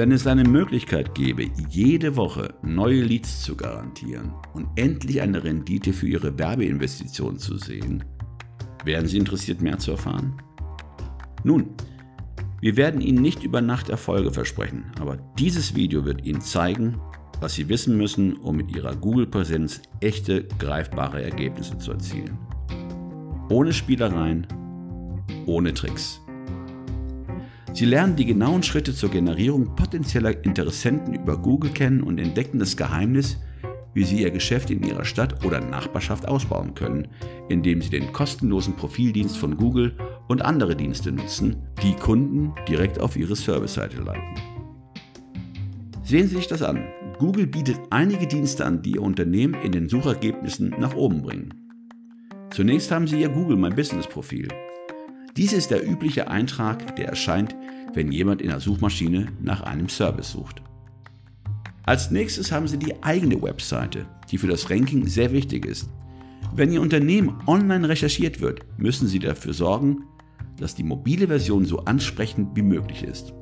Wenn 0.00 0.12
es 0.12 0.26
eine 0.26 0.44
Möglichkeit 0.44 1.14
gäbe, 1.14 1.50
jede 1.68 2.16
Woche 2.16 2.54
neue 2.62 3.02
Leads 3.02 3.42
zu 3.42 3.54
garantieren 3.54 4.32
und 4.54 4.66
endlich 4.76 5.20
eine 5.20 5.44
Rendite 5.44 5.92
für 5.92 6.08
Ihre 6.08 6.38
Werbeinvestition 6.38 7.38
zu 7.38 7.58
sehen, 7.58 8.02
wären 8.82 9.06
Sie 9.06 9.18
interessiert, 9.18 9.60
mehr 9.60 9.78
zu 9.78 9.90
erfahren? 9.90 10.40
Nun, 11.44 11.66
wir 12.62 12.78
werden 12.78 13.02
Ihnen 13.02 13.20
nicht 13.20 13.44
über 13.44 13.60
Nacht 13.60 13.90
Erfolge 13.90 14.30
versprechen, 14.30 14.86
aber 14.98 15.18
dieses 15.38 15.74
Video 15.74 16.06
wird 16.06 16.24
Ihnen 16.24 16.40
zeigen, 16.40 16.98
was 17.42 17.52
Sie 17.52 17.68
wissen 17.68 17.98
müssen, 17.98 18.38
um 18.38 18.56
mit 18.56 18.74
Ihrer 18.74 18.96
Google-Präsenz 18.96 19.82
echte, 20.00 20.48
greifbare 20.58 21.22
Ergebnisse 21.22 21.76
zu 21.76 21.92
erzielen. 21.92 22.38
Ohne 23.50 23.74
Spielereien, 23.74 24.46
ohne 25.44 25.74
Tricks. 25.74 26.22
Sie 27.72 27.84
lernen 27.84 28.16
die 28.16 28.26
genauen 28.26 28.62
Schritte 28.62 28.94
zur 28.94 29.10
Generierung 29.10 29.74
potenzieller 29.76 30.44
Interessenten 30.44 31.14
über 31.14 31.38
Google 31.38 31.70
kennen 31.70 32.02
und 32.02 32.18
entdecken 32.18 32.58
das 32.58 32.76
Geheimnis, 32.76 33.38
wie 33.94 34.04
Sie 34.04 34.22
Ihr 34.22 34.30
Geschäft 34.30 34.70
in 34.70 34.82
Ihrer 34.82 35.04
Stadt 35.04 35.44
oder 35.44 35.60
Nachbarschaft 35.60 36.26
ausbauen 36.26 36.74
können, 36.74 37.08
indem 37.48 37.80
Sie 37.80 37.90
den 37.90 38.12
kostenlosen 38.12 38.74
Profildienst 38.76 39.36
von 39.36 39.56
Google 39.56 39.96
und 40.28 40.42
andere 40.42 40.76
Dienste 40.76 41.12
nutzen, 41.12 41.56
die 41.82 41.94
Kunden 41.94 42.52
direkt 42.68 43.00
auf 43.00 43.16
Ihre 43.16 43.36
Serviceseite 43.36 44.00
leiten. 44.00 44.34
Sehen 46.02 46.28
Sie 46.28 46.36
sich 46.36 46.48
das 46.48 46.62
an. 46.62 46.84
Google 47.18 47.46
bietet 47.46 47.78
einige 47.90 48.26
Dienste 48.26 48.64
an, 48.64 48.82
die 48.82 48.92
Ihr 48.92 49.02
Unternehmen 49.02 49.54
in 49.62 49.72
den 49.72 49.88
Suchergebnissen 49.88 50.74
nach 50.78 50.94
oben 50.94 51.22
bringen. 51.22 51.54
Zunächst 52.50 52.90
haben 52.90 53.06
Sie 53.06 53.20
Ihr 53.20 53.28
Google 53.28 53.56
My 53.56 53.70
Business 53.70 54.08
Profil. 54.08 54.48
Dies 55.40 55.54
ist 55.54 55.70
der 55.70 55.88
übliche 55.88 56.28
Eintrag, 56.28 56.96
der 56.96 57.08
erscheint, 57.08 57.56
wenn 57.94 58.12
jemand 58.12 58.42
in 58.42 58.50
der 58.50 58.60
Suchmaschine 58.60 59.28
nach 59.40 59.62
einem 59.62 59.88
Service 59.88 60.32
sucht. 60.32 60.60
Als 61.82 62.10
nächstes 62.10 62.52
haben 62.52 62.68
Sie 62.68 62.76
die 62.76 63.02
eigene 63.02 63.40
Webseite, 63.40 64.04
die 64.30 64.36
für 64.36 64.48
das 64.48 64.68
Ranking 64.68 65.06
sehr 65.06 65.32
wichtig 65.32 65.64
ist. 65.64 65.88
Wenn 66.54 66.70
Ihr 66.70 66.82
Unternehmen 66.82 67.38
online 67.46 67.88
recherchiert 67.88 68.42
wird, 68.42 68.66
müssen 68.76 69.08
Sie 69.08 69.18
dafür 69.18 69.54
sorgen, 69.54 70.04
dass 70.58 70.74
die 70.74 70.82
mobile 70.82 71.28
Version 71.28 71.64
so 71.64 71.78
ansprechend 71.86 72.54
wie 72.54 72.60
möglich 72.60 73.02
ist. 73.02 73.32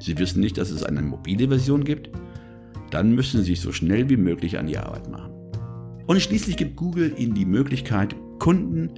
Sie 0.00 0.18
wissen 0.18 0.40
nicht, 0.40 0.58
dass 0.58 0.70
es 0.70 0.82
eine 0.82 1.00
mobile 1.00 1.48
Version 1.48 1.82
gibt? 1.82 2.10
Dann 2.90 3.14
müssen 3.14 3.38
Sie 3.38 3.52
sich 3.52 3.62
so 3.62 3.72
schnell 3.72 4.10
wie 4.10 4.18
möglich 4.18 4.58
an 4.58 4.66
die 4.66 4.76
Arbeit 4.76 5.10
machen. 5.10 5.32
Und 6.06 6.20
schließlich 6.20 6.58
gibt 6.58 6.76
Google 6.76 7.14
Ihnen 7.16 7.32
die 7.32 7.46
Möglichkeit, 7.46 8.14
Kunden 8.38 8.90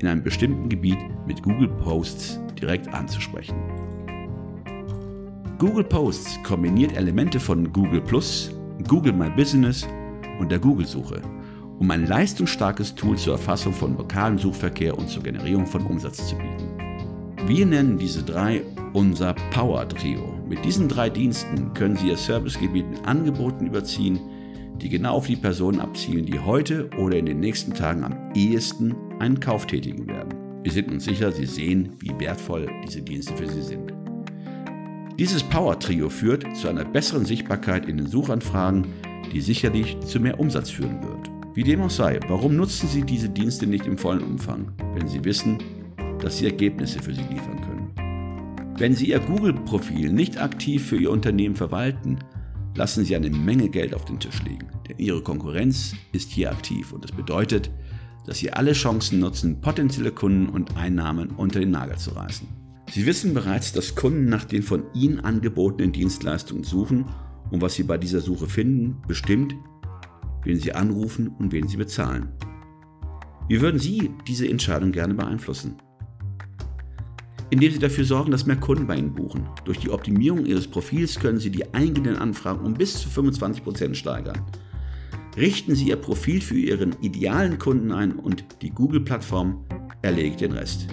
in 0.00 0.08
einem 0.08 0.22
bestimmten 0.22 0.68
Gebiet 0.68 0.98
mit 1.26 1.42
Google 1.42 1.68
Posts 1.68 2.40
direkt 2.60 2.92
anzusprechen. 2.92 3.54
Google 5.58 5.84
Posts 5.84 6.42
kombiniert 6.42 6.96
Elemente 6.96 7.38
von 7.38 7.70
Google 7.72 8.00
Plus, 8.00 8.50
Google 8.88 9.12
My 9.12 9.28
Business 9.28 9.86
und 10.38 10.50
der 10.50 10.58
Google-Suche, 10.58 11.20
um 11.78 11.90
ein 11.90 12.06
leistungsstarkes 12.06 12.94
Tool 12.94 13.18
zur 13.18 13.34
Erfassung 13.34 13.74
von 13.74 13.96
lokalem 13.96 14.38
Suchverkehr 14.38 14.96
und 14.96 15.10
zur 15.10 15.22
Generierung 15.22 15.66
von 15.66 15.84
Umsatz 15.84 16.28
zu 16.28 16.36
bieten. 16.36 16.70
Wir 17.46 17.66
nennen 17.66 17.98
diese 17.98 18.22
drei 18.22 18.62
unser 18.92 19.34
Power 19.50 19.86
Trio. 19.88 20.34
Mit 20.48 20.64
diesen 20.64 20.88
drei 20.88 21.10
Diensten 21.10 21.74
können 21.74 21.96
Sie 21.96 22.08
Ihr 22.08 22.16
Servicegebiet 22.16 22.88
mit 22.88 23.06
Angeboten 23.06 23.66
überziehen, 23.66 24.18
die 24.80 24.88
genau 24.88 25.14
auf 25.14 25.26
die 25.26 25.36
Personen 25.36 25.80
abzielen, 25.80 26.24
die 26.24 26.38
heute 26.38 26.88
oder 26.98 27.18
in 27.18 27.26
den 27.26 27.40
nächsten 27.40 27.74
Tagen 27.74 28.02
am 28.02 28.16
ehesten 28.34 28.94
einen 29.20 29.38
Kauf 29.38 29.66
tätigen 29.66 30.06
werden. 30.06 30.34
Wir 30.62 30.72
sind 30.72 30.90
uns 30.90 31.04
sicher, 31.04 31.30
Sie 31.32 31.46
sehen, 31.46 31.92
wie 32.00 32.18
wertvoll 32.18 32.68
diese 32.84 33.02
Dienste 33.02 33.36
für 33.36 33.48
Sie 33.48 33.62
sind. 33.62 33.92
Dieses 35.18 35.42
Power-Trio 35.42 36.08
führt 36.08 36.56
zu 36.56 36.68
einer 36.68 36.84
besseren 36.84 37.26
Sichtbarkeit 37.26 37.86
in 37.86 37.98
den 37.98 38.06
Suchanfragen, 38.06 38.86
die 39.32 39.40
sicherlich 39.40 39.98
zu 40.00 40.18
mehr 40.18 40.40
Umsatz 40.40 40.70
führen 40.70 41.02
wird. 41.02 41.30
Wie 41.54 41.62
dem 41.62 41.82
auch 41.82 41.90
sei, 41.90 42.18
warum 42.28 42.56
nutzen 42.56 42.88
Sie 42.88 43.02
diese 43.02 43.28
Dienste 43.28 43.66
nicht 43.66 43.86
im 43.86 43.98
vollen 43.98 44.22
Umfang, 44.22 44.72
wenn 44.94 45.08
Sie 45.08 45.24
wissen, 45.24 45.58
dass 46.20 46.38
Sie 46.38 46.46
Ergebnisse 46.46 47.02
für 47.02 47.14
Sie 47.14 47.22
liefern 47.22 47.60
können? 47.60 48.74
Wenn 48.78 48.94
Sie 48.94 49.10
Ihr 49.10 49.20
Google-Profil 49.20 50.10
nicht 50.10 50.40
aktiv 50.40 50.86
für 50.86 50.96
Ihr 50.96 51.10
Unternehmen 51.10 51.56
verwalten, 51.56 52.18
lassen 52.74 53.04
Sie 53.04 53.14
eine 53.14 53.28
Menge 53.28 53.68
Geld 53.68 53.94
auf 53.94 54.06
den 54.06 54.18
Tisch 54.18 54.42
liegen, 54.42 54.68
denn 54.88 54.98
Ihre 54.98 55.22
Konkurrenz 55.22 55.94
ist 56.12 56.30
hier 56.30 56.50
aktiv 56.50 56.92
und 56.92 57.04
das 57.04 57.12
bedeutet, 57.12 57.70
dass 58.26 58.38
Sie 58.38 58.52
alle 58.52 58.72
Chancen 58.72 59.20
nutzen, 59.20 59.60
potenzielle 59.60 60.12
Kunden 60.12 60.48
und 60.48 60.76
Einnahmen 60.76 61.30
unter 61.30 61.60
den 61.60 61.70
Nagel 61.70 61.96
zu 61.96 62.10
reißen. 62.10 62.46
Sie 62.92 63.06
wissen 63.06 63.34
bereits, 63.34 63.72
dass 63.72 63.94
Kunden 63.94 64.24
nach 64.26 64.44
den 64.44 64.62
von 64.62 64.82
Ihnen 64.94 65.20
angebotenen 65.20 65.92
Dienstleistungen 65.92 66.64
suchen 66.64 67.06
und 67.50 67.62
was 67.62 67.74
Sie 67.74 67.84
bei 67.84 67.98
dieser 67.98 68.20
Suche 68.20 68.48
finden, 68.48 69.00
bestimmt, 69.06 69.54
wen 70.44 70.58
Sie 70.58 70.72
anrufen 70.72 71.28
und 71.38 71.52
wen 71.52 71.68
Sie 71.68 71.76
bezahlen. 71.76 72.28
Wie 73.48 73.60
würden 73.60 73.80
Sie 73.80 74.10
diese 74.26 74.48
Entscheidung 74.48 74.92
gerne 74.92 75.14
beeinflussen? 75.14 75.76
Indem 77.50 77.72
Sie 77.72 77.80
dafür 77.80 78.04
sorgen, 78.04 78.30
dass 78.30 78.46
mehr 78.46 78.56
Kunden 78.56 78.86
bei 78.86 78.96
Ihnen 78.96 79.14
buchen. 79.14 79.48
Durch 79.64 79.78
die 79.78 79.90
Optimierung 79.90 80.46
Ihres 80.46 80.68
Profils 80.68 81.18
können 81.18 81.38
Sie 81.38 81.50
die 81.50 81.72
eingehenden 81.74 82.16
Anfragen 82.16 82.64
um 82.64 82.74
bis 82.74 83.00
zu 83.00 83.08
25% 83.08 83.94
steigern. 83.94 84.40
Richten 85.40 85.74
Sie 85.74 85.88
Ihr 85.88 85.96
Profil 85.96 86.42
für 86.42 86.58
Ihren 86.58 87.00
idealen 87.00 87.58
Kunden 87.58 87.92
ein 87.92 88.12
und 88.12 88.44
die 88.60 88.68
Google-Plattform 88.68 89.64
erledigt 90.02 90.42
den 90.42 90.52
Rest. 90.52 90.88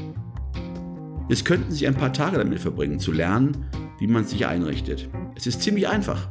Jetzt 1.27 1.43
könnten 1.43 1.73
Sie 1.73 1.85
ein 1.85 1.95
paar 1.95 2.13
Tage 2.13 2.37
damit 2.37 2.61
verbringen, 2.61 2.97
zu 2.97 3.11
lernen, 3.11 3.65
wie 3.99 4.07
man 4.07 4.23
sich 4.23 4.47
einrichtet. 4.47 5.09
Es 5.35 5.47
ist 5.47 5.61
ziemlich 5.61 5.89
einfach. 5.89 6.29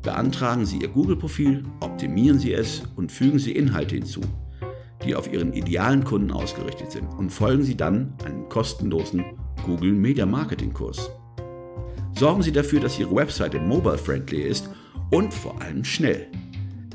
Beantragen 0.00 0.64
Sie 0.64 0.78
Ihr 0.78 0.88
Google-Profil, 0.88 1.64
optimieren 1.80 2.38
Sie 2.38 2.54
es 2.54 2.82
und 2.96 3.12
fügen 3.12 3.38
Sie 3.38 3.52
Inhalte 3.52 3.96
hinzu, 3.96 4.22
die 5.04 5.14
auf 5.14 5.30
Ihren 5.30 5.52
idealen 5.52 6.02
Kunden 6.02 6.30
ausgerichtet 6.30 6.90
sind 6.92 7.08
und 7.18 7.28
folgen 7.28 7.62
Sie 7.62 7.76
dann 7.76 8.14
einem 8.24 8.48
kostenlosen 8.48 9.22
Google 9.66 9.92
Media 9.92 10.24
Marketing 10.24 10.72
Kurs. 10.72 11.10
Sorgen 12.18 12.42
Sie 12.42 12.52
dafür, 12.52 12.80
dass 12.80 12.98
Ihre 12.98 13.14
Webseite 13.14 13.60
mobile-friendly 13.60 14.44
ist 14.44 14.70
und 15.10 15.34
vor 15.34 15.60
allem 15.60 15.84
schnell. 15.84 16.28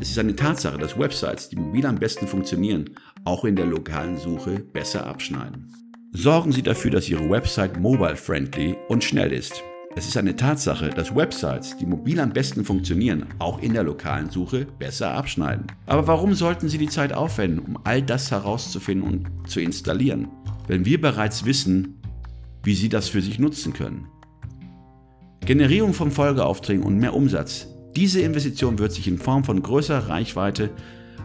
Es 0.01 0.09
ist 0.09 0.19
eine 0.19 0.35
Tatsache, 0.35 0.78
dass 0.78 1.00
Websites, 1.00 1.47
die 1.47 1.56
mobil 1.56 1.85
am 1.85 1.95
besten 1.95 2.28
funktionieren, 2.28 2.89
auch 3.23 3.45
in 3.45 3.56
der 3.56 3.66
lokalen 3.66 4.17
Suche 4.17 4.59
besser 4.59 5.06
abschneiden. 5.07 5.73
Sorgen 6.11 6.51
Sie 6.51 6.63
dafür, 6.63 6.91
dass 6.91 7.07
Ihre 7.07 7.29
Website 7.29 7.79
mobile-friendly 7.79 8.75
und 8.89 9.05
schnell 9.05 9.31
ist. 9.31 9.63
Es 9.95 10.05
ist 10.05 10.17
eine 10.17 10.35
Tatsache, 10.35 10.89
dass 10.89 11.16
Websites, 11.16 11.78
die 11.78 11.85
mobil 11.85 12.19
am 12.19 12.34
besten 12.34 12.66
funktionieren, 12.66 13.28
auch 13.39 13.61
in 13.61 13.73
der 13.73 13.84
lokalen 13.84 14.29
Suche 14.29 14.67
besser 14.78 15.11
abschneiden. 15.11 15.67
Aber 15.85 16.05
warum 16.07 16.34
sollten 16.34 16.67
Sie 16.67 16.78
die 16.78 16.89
Zeit 16.89 17.13
aufwenden, 17.13 17.59
um 17.59 17.79
all 17.85 18.01
das 18.01 18.31
herauszufinden 18.31 19.07
und 19.07 19.50
zu 19.50 19.61
installieren, 19.61 20.28
wenn 20.67 20.84
wir 20.84 21.00
bereits 21.00 21.45
wissen, 21.45 22.01
wie 22.63 22.75
Sie 22.75 22.89
das 22.89 23.07
für 23.07 23.22
sich 23.22 23.39
nutzen 23.39 23.72
können? 23.72 24.07
Generierung 25.45 25.94
von 25.94 26.11
Folgeaufträgen 26.11 26.84
und 26.84 26.97
mehr 26.97 27.13
Umsatz. 27.13 27.67
Diese 27.95 28.19
Investition 28.19 28.78
wird 28.78 28.91
sich 28.91 29.07
in 29.07 29.17
Form 29.17 29.45
von 29.45 29.61
größerer 29.61 30.09
Reichweite, 30.09 30.72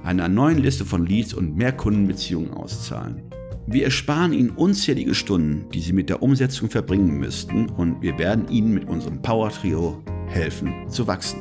einer 0.04 0.28
neuen 0.28 0.58
Liste 0.58 0.84
von 0.84 1.04
Leads 1.04 1.34
und 1.34 1.56
mehr 1.56 1.72
Kundenbeziehungen 1.72 2.52
auszahlen. 2.52 3.22
Wir 3.66 3.84
ersparen 3.84 4.32
Ihnen 4.32 4.50
unzählige 4.50 5.16
Stunden, 5.16 5.68
die 5.74 5.80
Sie 5.80 5.92
mit 5.92 6.08
der 6.08 6.22
Umsetzung 6.22 6.70
verbringen 6.70 7.18
müssten 7.18 7.68
und 7.70 8.00
wir 8.02 8.18
werden 8.18 8.48
Ihnen 8.48 8.72
mit 8.72 8.88
unserem 8.88 9.20
Power 9.20 9.50
Trio 9.50 10.00
helfen 10.28 10.72
zu 10.88 11.08
wachsen. 11.08 11.40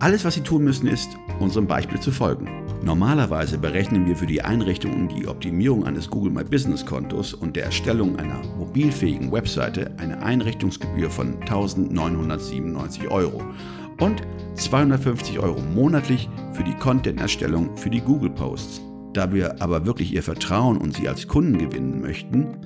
Alles, 0.00 0.24
was 0.24 0.34
Sie 0.34 0.40
tun 0.40 0.64
müssen, 0.64 0.88
ist, 0.88 1.08
unserem 1.38 1.68
Beispiel 1.68 2.00
zu 2.00 2.10
folgen. 2.10 2.48
Normalerweise 2.82 3.58
berechnen 3.58 4.06
wir 4.06 4.16
für 4.16 4.26
die 4.26 4.42
Einrichtung 4.42 4.92
und 4.92 5.08
die 5.16 5.28
Optimierung 5.28 5.86
eines 5.86 6.10
Google 6.10 6.32
My 6.32 6.44
Business 6.44 6.84
Kontos 6.84 7.32
und 7.32 7.54
der 7.54 7.64
Erstellung 7.64 8.18
einer 8.18 8.42
mobilfähigen 8.58 9.30
Webseite 9.30 9.92
eine 9.98 10.20
Einrichtungsgebühr 10.20 11.10
von 11.10 11.40
1997 11.42 13.08
Euro 13.08 13.40
und 14.00 14.22
250 14.54 15.38
Euro 15.38 15.60
monatlich 15.60 16.28
für 16.52 16.64
die 16.64 16.74
Content-Erstellung 16.74 17.76
für 17.76 17.90
die 17.90 18.00
Google 18.00 18.30
Posts. 18.30 18.80
Da 19.12 19.32
wir 19.32 19.62
aber 19.62 19.86
wirklich 19.86 20.12
Ihr 20.12 20.22
Vertrauen 20.22 20.78
und 20.78 20.94
Sie 20.94 21.08
als 21.08 21.28
Kunden 21.28 21.58
gewinnen 21.58 22.00
möchten, 22.00 22.56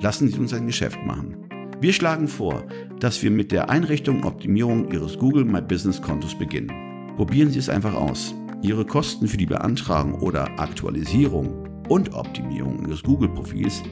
lassen 0.00 0.28
Sie 0.28 0.38
uns 0.38 0.52
ein 0.52 0.66
Geschäft 0.66 0.98
machen. 1.06 1.36
Wir 1.80 1.92
schlagen 1.92 2.28
vor, 2.28 2.64
dass 2.98 3.22
wir 3.22 3.30
mit 3.30 3.52
der 3.52 3.70
Einrichtung 3.70 4.16
und 4.18 4.26
Optimierung 4.26 4.90
Ihres 4.90 5.18
Google 5.18 5.44
My 5.44 5.60
Business 5.60 6.00
Kontos 6.00 6.36
beginnen. 6.36 6.72
Probieren 7.16 7.50
Sie 7.50 7.58
es 7.58 7.68
einfach 7.68 7.94
aus. 7.94 8.34
Ihre 8.62 8.84
Kosten 8.84 9.28
für 9.28 9.36
die 9.36 9.46
Beantragung 9.46 10.14
oder 10.14 10.58
Aktualisierung 10.58 11.68
und 11.88 12.14
Optimierung 12.14 12.86
Ihres 12.86 13.02
Google-Profils 13.02 13.82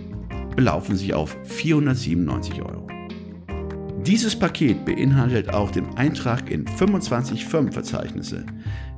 belaufen 0.57 0.97
sich 0.97 1.15
auf 1.15 1.37
497 1.45 2.63
Euro. 2.63 2.87
Dieses 4.07 4.37
Paket 4.37 4.85
beinhaltet 4.85 5.51
auch 5.51 5.71
den 5.71 5.97
Eintrag 5.97 6.51
in 6.51 6.67
25 6.67 7.45
Firmenverzeichnisse, 7.45 8.45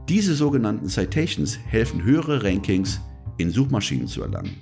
diese 0.09 0.35
sogenannten 0.35 0.89
Citations 0.89 1.59
helfen 1.67 2.03
höhere 2.03 2.43
Rankings 2.43 3.03
in 3.37 3.51
Suchmaschinen 3.51 4.07
zu 4.07 4.23
erlangen. 4.23 4.57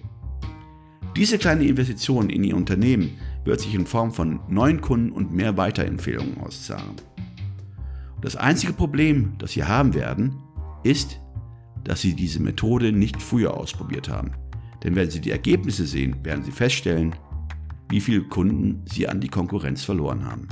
Diese 1.16 1.38
kleine 1.38 1.64
Investition 1.64 2.28
in 2.28 2.42
Ihr 2.42 2.56
Unternehmen 2.56 3.12
wird 3.44 3.60
sich 3.60 3.72
in 3.72 3.86
Form 3.86 4.10
von 4.10 4.40
neuen 4.48 4.80
Kunden 4.80 5.12
und 5.12 5.32
mehr 5.32 5.56
Weiterempfehlungen 5.56 6.38
auszahlen. 6.38 6.96
Das 8.20 8.34
einzige 8.34 8.72
Problem, 8.72 9.34
das 9.38 9.52
Sie 9.52 9.62
haben 9.62 9.94
werden, 9.94 10.34
ist, 10.82 11.20
dass 11.84 12.00
Sie 12.00 12.14
diese 12.14 12.40
Methode 12.40 12.90
nicht 12.90 13.22
früher 13.22 13.56
ausprobiert 13.56 14.08
haben. 14.08 14.32
Denn 14.82 14.96
wenn 14.96 15.08
Sie 15.08 15.20
die 15.20 15.30
Ergebnisse 15.30 15.86
sehen, 15.86 16.16
werden 16.24 16.42
Sie 16.42 16.50
feststellen, 16.50 17.14
wie 17.92 18.00
viele 18.00 18.22
Kunden 18.22 18.82
Sie 18.86 19.06
an 19.06 19.20
die 19.20 19.28
Konkurrenz 19.28 19.84
verloren 19.84 20.24
haben. 20.24 20.48